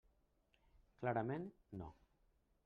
[1.03, 1.47] Clarament,
[1.83, 1.93] no.